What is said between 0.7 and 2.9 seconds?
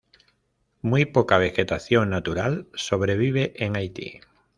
Muy poca vegetación natural